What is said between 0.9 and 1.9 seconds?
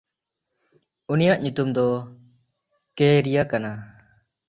ᱩᱱᱤᱭᱟᱜ ᱧᱩᱛᱩᱢ ᱫᱚ